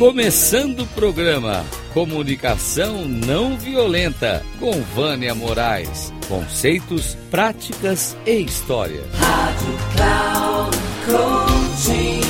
[0.00, 6.10] Começando o programa Comunicação Não Violenta com Vânia Moraes.
[6.26, 9.04] Conceitos, práticas e história.
[9.12, 12.20] Rádio Cloud Coaching.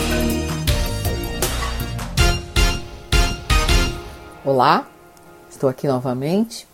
[4.44, 4.88] Olá,
[5.48, 6.66] estou aqui novamente.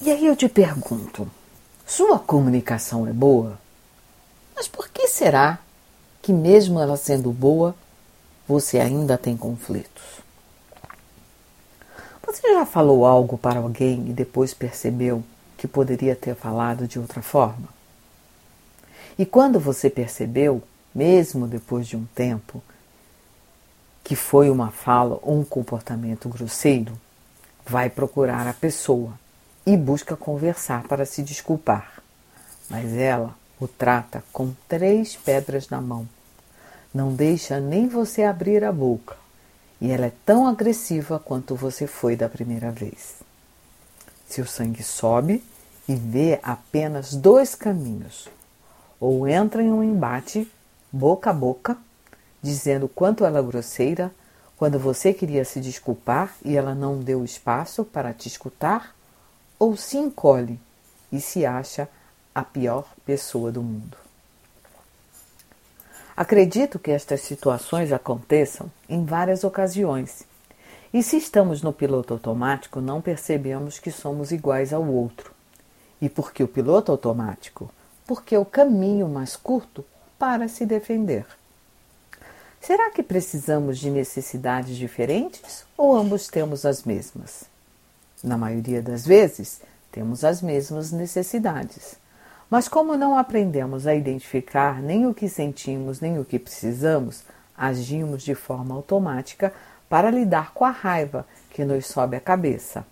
[0.00, 1.28] E aí eu te pergunto:
[1.84, 3.58] sua comunicação é boa?
[4.54, 5.58] Mas por que será
[6.22, 7.74] que, mesmo ela sendo boa,
[8.46, 10.02] você ainda tem conflitos?
[12.26, 15.22] Você já falou algo para alguém e depois percebeu
[15.56, 17.68] que poderia ter falado de outra forma?
[19.18, 20.62] E quando você percebeu,
[20.94, 22.62] mesmo depois de um tempo,
[24.04, 26.98] que foi uma fala ou um comportamento grosseiro,
[27.64, 29.12] vai procurar a pessoa
[29.64, 32.02] e busca conversar para se desculpar.
[32.70, 36.06] Mas ela o trata com três pedras na mão.
[36.96, 39.18] Não deixa nem você abrir a boca.
[39.78, 43.16] E ela é tão agressiva quanto você foi da primeira vez.
[44.26, 45.44] Seu sangue sobe
[45.86, 48.30] e vê apenas dois caminhos.
[48.98, 50.50] Ou entra em um embate,
[50.90, 51.76] boca a boca,
[52.40, 54.10] dizendo quanto ela é grosseira,
[54.56, 58.96] quando você queria se desculpar e ela não deu espaço para te escutar,
[59.58, 60.58] ou se encolhe
[61.12, 61.90] e se acha
[62.34, 64.05] a pior pessoa do mundo.
[66.16, 70.24] Acredito que estas situações aconteçam em várias ocasiões.
[70.90, 75.32] E se estamos no piloto automático, não percebemos que somos iguais ao outro.
[76.00, 77.70] E por que o piloto automático?
[78.06, 79.84] Porque é o caminho mais curto
[80.18, 81.26] para se defender.
[82.62, 87.44] Será que precisamos de necessidades diferentes ou ambos temos as mesmas?
[88.24, 89.60] Na maioria das vezes,
[89.92, 91.96] temos as mesmas necessidades.
[92.48, 97.24] Mas, como não aprendemos a identificar nem o que sentimos nem o que precisamos,
[97.56, 99.52] agimos de forma automática
[99.88, 102.86] para lidar com a raiva que nos sobe a cabeça.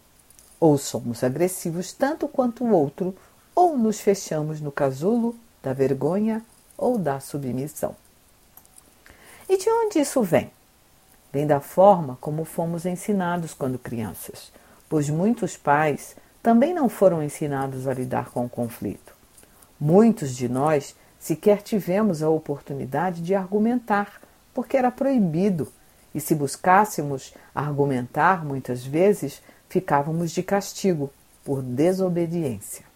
[0.59, 3.15] Ou somos agressivos tanto quanto o outro,
[3.55, 6.43] ou nos fechamos no casulo da vergonha
[6.77, 7.95] ou da submissão.
[9.49, 10.51] E de onde isso vem?
[11.33, 14.53] Vem da forma como fomos ensinados quando crianças,
[14.89, 19.14] pois muitos pais também não foram ensinados a lidar com o conflito.
[19.87, 24.19] Muitos de nós sequer tivemos a oportunidade de argumentar,
[24.55, 25.71] porque era proibido,
[26.15, 31.13] e se buscássemos argumentar, muitas vezes ficávamos de castigo
[31.45, 32.87] por desobediência.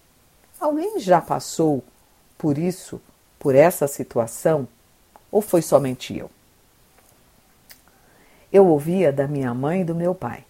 [0.59, 1.85] Alguém já passou
[2.39, 2.99] por isso,
[3.39, 4.67] por essa situação,
[5.31, 6.31] ou foi somente eu?
[8.51, 10.43] Eu ouvia da minha mãe e do meu pai: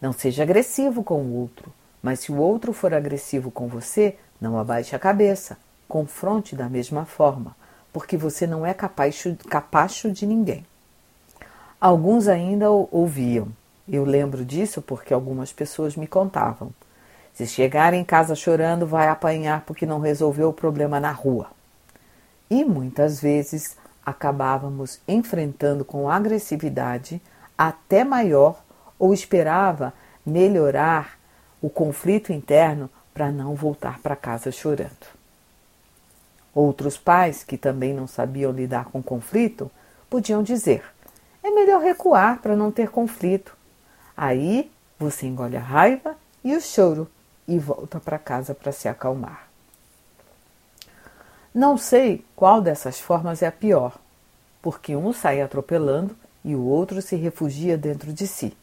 [0.00, 4.56] Não seja agressivo com o outro, mas se o outro for agressivo com você, não
[4.56, 5.58] abaixe a cabeça,
[5.92, 7.54] confronte da mesma forma,
[7.92, 10.64] porque você não é capacho, capacho de ninguém.
[11.78, 13.48] Alguns ainda ouviam.
[13.86, 16.70] Eu lembro disso porque algumas pessoas me contavam.
[17.34, 21.48] Se chegar em casa chorando, vai apanhar porque não resolveu o problema na rua.
[22.48, 27.20] E muitas vezes acabávamos enfrentando com agressividade
[27.58, 28.62] até maior
[28.98, 29.92] ou esperava
[30.24, 31.18] melhorar
[31.60, 35.21] o conflito interno para não voltar para casa chorando.
[36.54, 39.70] Outros pais, que também não sabiam lidar com conflito,
[40.10, 40.84] podiam dizer:
[41.42, 43.56] é melhor recuar para não ter conflito.
[44.16, 47.08] Aí você engole a raiva e o choro
[47.48, 49.48] e volta para casa para se acalmar.
[51.54, 53.98] Não sei qual dessas formas é a pior,
[54.60, 58.56] porque um sai atropelando e o outro se refugia dentro de si.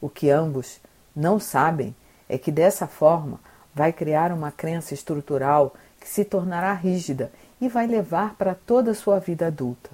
[0.00, 0.80] O que ambos
[1.14, 1.94] não sabem
[2.28, 3.40] é que dessa forma
[3.74, 7.30] vai criar uma crença estrutural que se tornará rígida
[7.60, 9.90] e vai levar para toda a sua vida adulta.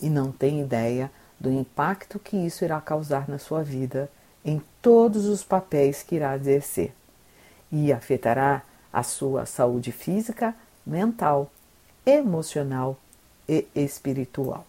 [0.00, 4.10] E não tem ideia do impacto que isso irá causar na sua vida
[4.44, 6.94] em todos os papéis que irá exercer
[7.70, 8.62] e afetará
[8.92, 10.54] a sua saúde física,
[10.84, 11.50] mental,
[12.04, 12.98] emocional
[13.48, 14.66] e espiritual.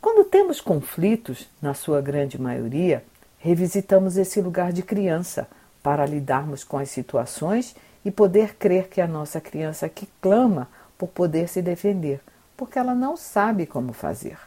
[0.00, 3.04] Quando temos conflitos, na sua grande maioria,
[3.38, 5.46] revisitamos esse lugar de criança
[5.82, 11.08] para lidarmos com as situações e poder crer que a nossa criança que clama por
[11.08, 12.20] poder se defender,
[12.56, 14.38] porque ela não sabe como fazer.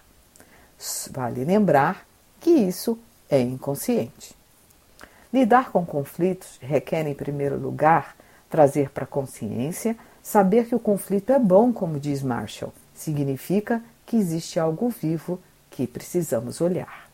[1.12, 2.06] Vale lembrar
[2.40, 4.36] que isso é inconsciente.
[5.32, 8.16] Lidar com conflitos requer, em primeiro lugar,
[8.50, 14.16] trazer para a consciência saber que o conflito é bom, como diz Marshall, significa que
[14.16, 15.40] existe algo vivo
[15.72, 17.10] que precisamos olhar.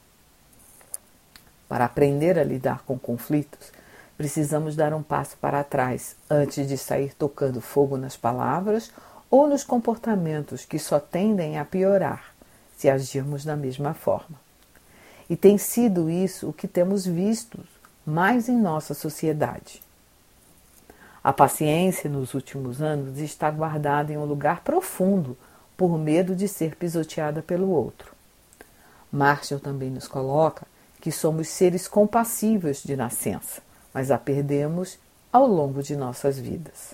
[1.68, 3.72] Para aprender a lidar com conflitos,
[4.20, 8.92] precisamos dar um passo para trás antes de sair tocando fogo nas palavras
[9.32, 12.36] ou nos comportamentos que só tendem a piorar
[12.76, 14.36] se agirmos da mesma forma.
[15.30, 17.58] E tem sido isso o que temos visto
[18.06, 19.82] mais em nossa sociedade.
[21.24, 25.38] A paciência nos últimos anos está guardada em um lugar profundo
[25.78, 28.12] por medo de ser pisoteada pelo outro.
[29.10, 30.68] Marshall também nos coloca
[31.00, 33.62] que somos seres compassíveis de nascença,
[33.94, 34.98] mas a perdemos
[35.32, 36.94] ao longo de nossas vidas.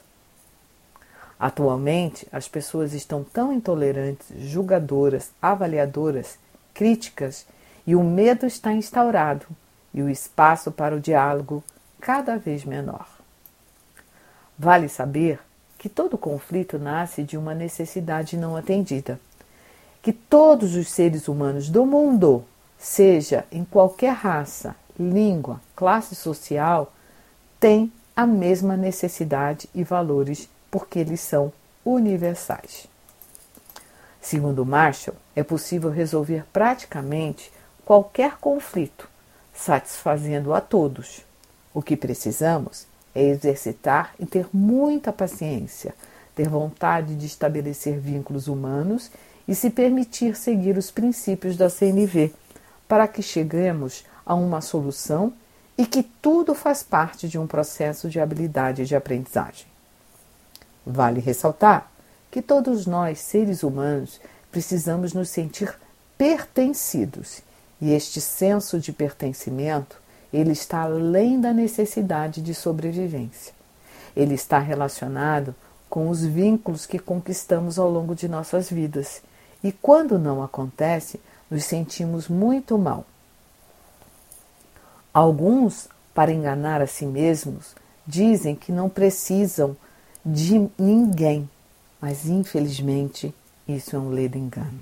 [1.40, 6.38] Atualmente, as pessoas estão tão intolerantes, julgadoras, avaliadoras,
[6.74, 7.46] críticas,
[7.86, 9.46] e o medo está instaurado
[9.94, 11.64] e o espaço para o diálogo
[12.02, 13.08] cada vez menor.
[14.58, 15.40] Vale saber
[15.78, 19.20] que todo conflito nasce de uma necessidade não atendida,
[20.02, 22.44] que todos os seres humanos do mundo,
[22.78, 26.94] seja em qualquer raça, língua, classe social,
[27.60, 31.52] têm a mesma necessidade e valores porque eles são
[31.84, 32.88] universais.
[34.22, 37.52] Segundo Marshall, é possível resolver praticamente
[37.86, 39.08] qualquer conflito,
[39.54, 41.22] satisfazendo a todos.
[41.74, 45.94] O que precisamos é exercitar e ter muita paciência,
[46.36, 49.12] ter vontade de estabelecer vínculos humanos
[49.48, 52.34] e se permitir seguir os princípios da CNV,
[52.88, 55.34] para que cheguemos a uma solução
[55.78, 59.68] e que tudo faz parte de um processo de habilidade de aprendizagem.
[60.86, 61.92] Vale ressaltar
[62.32, 64.20] que todos nós, seres humanos,
[64.52, 65.74] precisamos nos sentir
[66.18, 67.42] pertencidos,
[67.82, 70.02] e este senso de pertencimento,
[70.34, 73.54] ele está além da necessidade de sobrevivência.
[74.16, 75.54] Ele está relacionado
[75.90, 79.22] com os vínculos que conquistamos ao longo de nossas vidas.
[79.64, 81.20] E quando não acontece,
[81.50, 83.06] nos sentimos muito mal.
[85.16, 87.74] Alguns, para enganar a si mesmos,
[88.06, 89.74] dizem que não precisam
[90.26, 91.50] de ninguém,
[92.02, 93.34] mas infelizmente
[93.66, 94.82] isso é um ledo engano.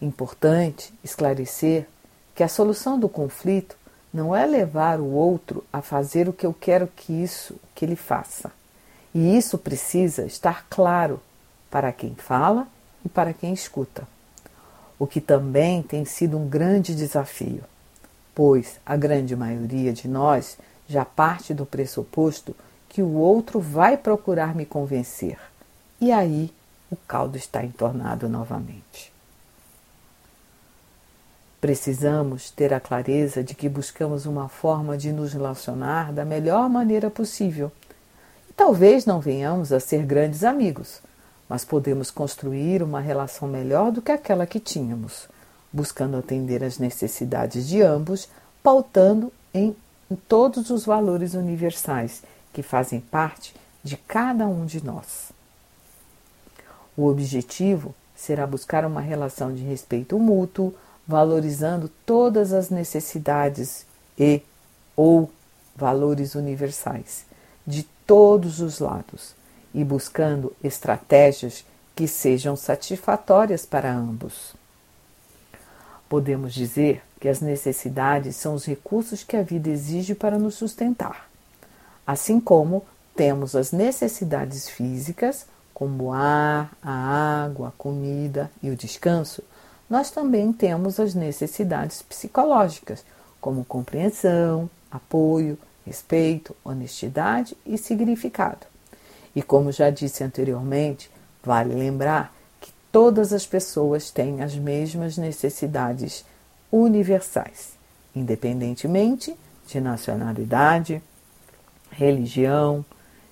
[0.00, 1.88] Importante esclarecer
[2.32, 3.76] que a solução do conflito
[4.14, 7.96] não é levar o outro a fazer o que eu quero que isso que ele
[7.96, 8.52] faça.
[9.12, 11.20] E isso precisa estar claro
[11.68, 12.68] para quem fala
[13.04, 14.06] e para quem escuta.
[14.96, 17.64] O que também tem sido um grande desafio,
[18.38, 20.58] pois a grande maioria de nós
[20.88, 22.54] já parte do pressuposto
[22.88, 25.36] que o outro vai procurar me convencer.
[26.00, 26.54] E aí
[26.88, 29.12] o caldo está entornado novamente.
[31.60, 37.10] Precisamos ter a clareza de que buscamos uma forma de nos relacionar da melhor maneira
[37.10, 37.72] possível.
[38.48, 41.02] E talvez não venhamos a ser grandes amigos,
[41.48, 45.28] mas podemos construir uma relação melhor do que aquela que tínhamos,
[45.72, 48.28] buscando atender às necessidades de ambos,
[48.62, 49.74] pautando em,
[50.26, 52.22] todos os valores universais
[52.52, 53.54] que fazem parte
[53.84, 55.30] de cada um de nós.
[56.96, 60.74] O objetivo será buscar uma relação de respeito mútuo,
[61.06, 63.86] valorizando todas as necessidades
[64.18, 64.42] e
[64.96, 65.30] ou
[65.76, 67.24] valores universais
[67.66, 69.34] de todos os lados
[69.72, 74.57] e buscando estratégias que sejam satisfatórias para ambos.
[76.08, 81.28] Podemos dizer que as necessidades são os recursos que a vida exige para nos sustentar.
[82.06, 82.84] Assim como
[83.14, 89.42] temos as necessidades físicas, como o ar, a água, a comida e o descanso,
[89.88, 93.04] nós também temos as necessidades psicológicas,
[93.40, 98.66] como compreensão, apoio, respeito, honestidade e significado.
[99.34, 101.10] E como já disse anteriormente,
[101.42, 102.34] vale lembrar
[102.98, 106.24] todas as pessoas têm as mesmas necessidades
[106.68, 107.74] universais,
[108.12, 109.36] independentemente
[109.68, 111.00] de nacionalidade,
[111.92, 112.84] religião,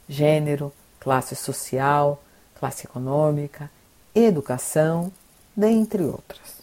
[0.09, 2.23] gênero, classe social,
[2.61, 3.69] classe econômica,
[4.15, 5.11] educação,
[5.57, 6.61] dentre outras.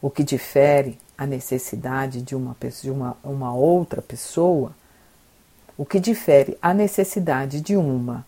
[0.00, 4.72] O que difere a necessidade de uma, de uma, uma outra pessoa,
[5.76, 8.24] o que difere a necessidade de uma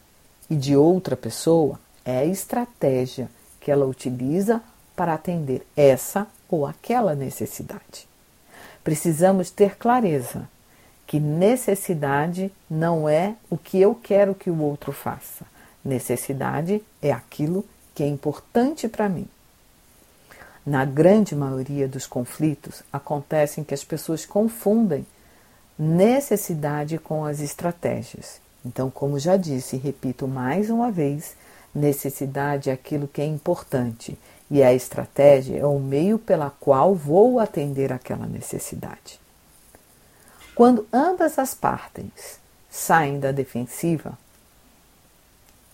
[0.50, 3.26] e de outra pessoa é a estratégia
[3.64, 4.60] que ela utiliza
[4.94, 8.06] para atender essa ou aquela necessidade.
[8.84, 10.46] Precisamos ter clareza
[11.06, 15.46] que necessidade não é o que eu quero que o outro faça.
[15.82, 19.26] Necessidade é aquilo que é importante para mim.
[20.66, 25.06] Na grande maioria dos conflitos, acontecem que as pessoas confundem
[25.78, 28.40] necessidade com as estratégias.
[28.64, 31.34] Então, como já disse e repito mais uma vez,
[31.74, 34.16] necessidade é aquilo que é importante
[34.50, 39.18] e a estratégia é o meio pela qual vou atender aquela necessidade.
[40.54, 42.38] Quando ambas as partes
[42.70, 44.16] saem da defensiva,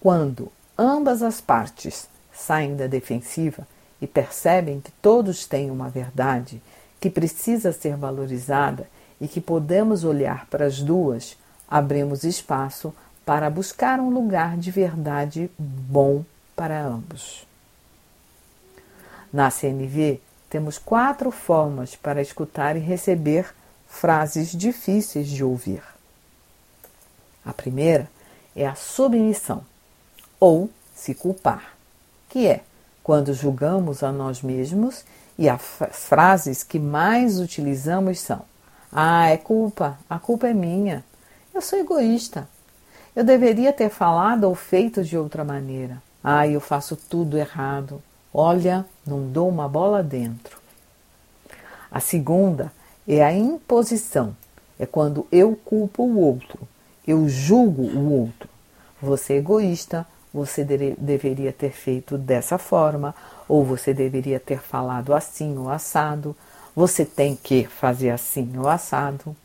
[0.00, 3.66] quando ambas as partes saem da defensiva
[4.00, 6.62] e percebem que todos têm uma verdade
[6.98, 8.88] que precisa ser valorizada
[9.20, 11.36] e que podemos olhar para as duas,
[11.68, 12.94] abrimos espaço
[13.30, 16.24] para buscar um lugar de verdade bom
[16.56, 17.46] para ambos.
[19.32, 23.54] Na CNV, temos quatro formas para escutar e receber
[23.86, 25.80] frases difíceis de ouvir.
[27.44, 28.10] A primeira
[28.56, 29.64] é a submissão,
[30.40, 31.76] ou se culpar,
[32.28, 32.64] que é
[33.00, 35.04] quando julgamos a nós mesmos
[35.38, 38.42] e as frases que mais utilizamos são:
[38.90, 41.04] Ah, é culpa, a culpa é minha,
[41.54, 42.48] eu sou egoísta,
[43.20, 46.02] eu deveria ter falado ou feito de outra maneira.
[46.24, 48.02] Ah, eu faço tudo errado.
[48.32, 50.58] Olha, não dou uma bola dentro.
[51.90, 52.72] A segunda
[53.06, 54.34] é a imposição.
[54.78, 56.66] É quando eu culpo o outro,
[57.06, 58.48] eu julgo o outro.
[59.02, 63.14] Você é egoísta, você de deveria ter feito dessa forma,
[63.46, 66.34] ou você deveria ter falado assim ou assado,
[66.74, 69.36] você tem que fazer assim ou assado.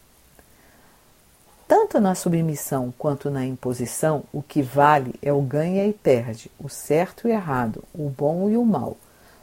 [1.77, 6.69] Tanto na submissão quanto na imposição, o que vale é o ganha e perde, o
[6.69, 8.95] certo e errado, o bom e o mal.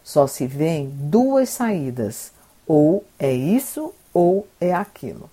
[0.03, 2.33] Só se vêem duas saídas:
[2.67, 5.29] ou é isso ou é aquilo.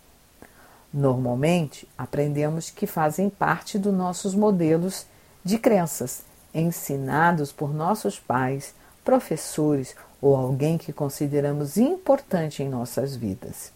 [0.94, 5.06] Normalmente, aprendemos que fazem parte dos nossos modelos
[5.42, 8.74] de crenças, ensinados por nossos pais,
[9.06, 13.72] professores ou alguém que consideramos importante em nossas vidas.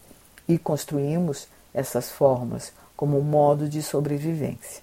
[0.45, 4.81] E construímos essas formas como um modo de sobrevivência.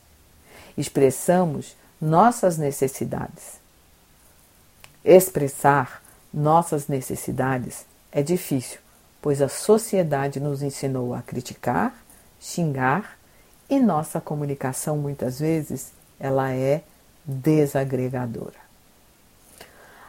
[0.77, 3.61] Expressamos nossas necessidades.
[5.05, 6.03] Expressar
[6.33, 8.79] nossas necessidades é difícil,
[9.21, 11.95] pois a sociedade nos ensinou a criticar,
[12.41, 13.19] xingar
[13.69, 16.83] e nossa comunicação muitas vezes ela é
[17.25, 18.59] desagregadora.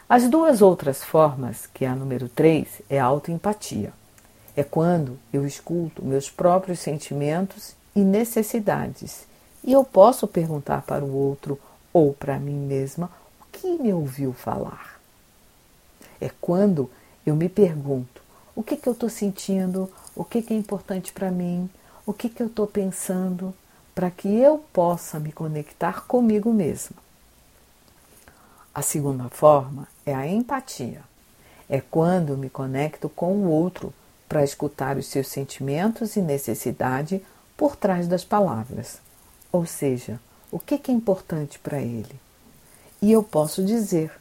[0.10, 3.94] As duas outras formas, que é a número 3, é a autoempatia.
[4.58, 9.26] É quando eu escuto meus próprios sentimentos e necessidades
[9.64, 11.60] e eu posso perguntar para o outro
[11.94, 15.00] ou para mim mesma o que me ouviu falar.
[16.20, 16.90] É quando
[17.26, 18.22] eu me pergunto
[18.56, 21.70] o que, que eu estou sentindo, o que, que é importante para mim,
[22.06, 23.54] o que, que eu estou pensando,
[23.94, 26.98] para que eu possa me conectar comigo mesma.
[28.74, 31.02] A segunda forma é a empatia.
[31.70, 33.94] É quando me conecto com o outro
[34.28, 37.22] para escutar os seus sentimentos e necessidade
[37.62, 39.00] por trás das palavras.
[39.52, 40.20] Ou seja,
[40.52, 42.20] o que é importante para ele.
[43.00, 44.12] E eu posso dizer: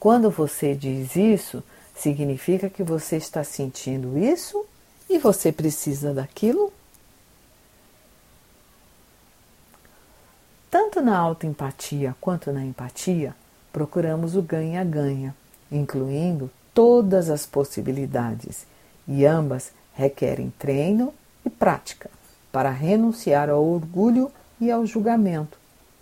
[0.00, 1.62] quando você diz isso,
[1.94, 4.64] significa que você está sentindo isso
[5.10, 6.72] e você precisa daquilo
[10.70, 13.34] Tanto na autoempatia quanto na empatia,
[13.72, 15.34] procuramos o ganha-ganha,
[15.70, 18.66] incluindo todas as possibilidades,
[19.06, 22.10] e ambas requerem treino e prática
[22.56, 25.58] para renunciar ao orgulho e ao julgamento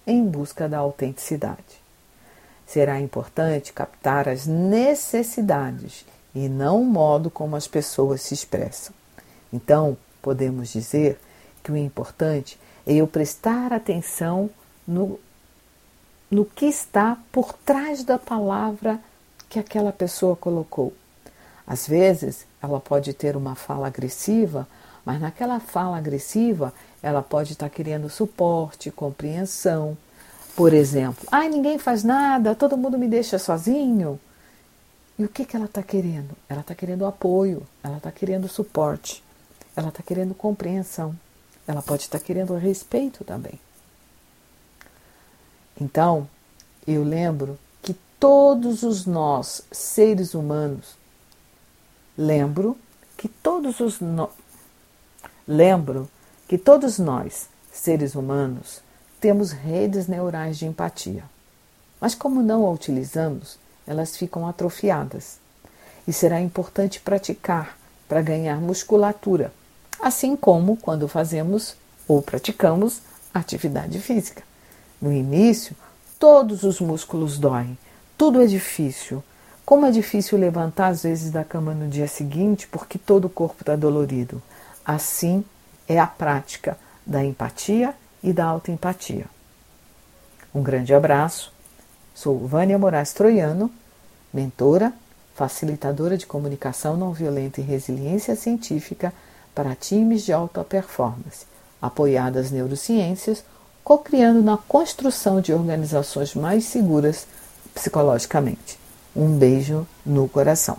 [0.06, 1.82] em busca da autenticidade.
[2.64, 8.94] Será importante captar as necessidades e não o modo como as pessoas se expressam.
[9.52, 11.18] Então, podemos dizer
[11.60, 12.56] que o importante
[12.86, 14.48] é eu prestar atenção
[14.86, 15.18] no,
[16.30, 19.00] no que está por trás da palavra
[19.48, 20.92] que aquela pessoa colocou.
[21.66, 24.68] Às vezes, ela pode ter uma fala agressiva,
[25.04, 29.96] mas naquela fala agressiva, ela pode estar querendo suporte, compreensão.
[30.56, 34.18] Por exemplo, ai, ninguém faz nada, todo mundo me deixa sozinho.
[35.18, 36.36] E o que, que ela está querendo?
[36.48, 39.22] Ela está querendo apoio, ela está querendo suporte,
[39.76, 41.14] ela está querendo compreensão,
[41.66, 43.60] ela pode estar querendo respeito também.
[45.80, 46.28] Então,
[46.86, 50.96] eu lembro que todos os nós, seres humanos,
[52.16, 52.76] lembro
[53.16, 53.98] que todos os.
[55.46, 56.08] Lembro
[56.48, 58.80] que todos nós, seres humanos,
[59.20, 61.24] temos redes neurais de empatia.
[62.00, 65.38] Mas como não a utilizamos, elas ficam atrofiadas.
[66.06, 69.52] E será importante praticar para ganhar musculatura,
[70.00, 71.74] assim como quando fazemos
[72.06, 73.00] ou praticamos
[73.32, 74.42] atividade física.
[75.00, 75.74] No início,
[76.18, 77.78] todos os músculos doem,
[78.16, 79.24] tudo é difícil.
[79.64, 83.62] Como é difícil levantar às vezes da cama no dia seguinte porque todo o corpo
[83.62, 84.42] está dolorido.
[84.84, 85.44] Assim
[85.88, 86.76] é a prática
[87.06, 89.26] da empatia e da autoempatia.
[90.54, 91.52] Um grande abraço.
[92.14, 93.70] Sou Vânia Moraes Troiano,
[94.32, 94.92] mentora,
[95.34, 99.12] facilitadora de comunicação não violenta e resiliência científica
[99.54, 101.46] para times de alta performance,
[101.82, 103.44] apoiadas neurociências
[103.82, 107.26] co-criando na construção de organizações mais seguras
[107.74, 108.78] psicologicamente.
[109.14, 110.78] Um beijo no coração.